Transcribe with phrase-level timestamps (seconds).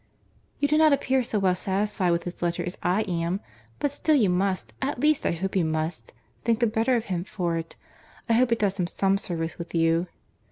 [0.59, 3.39] "You do not appear so well satisfied with his letter as I am;
[3.77, 7.23] but still you must, at least I hope you must, think the better of him
[7.23, 7.75] for it.
[8.27, 10.07] I hope it does him some service with you."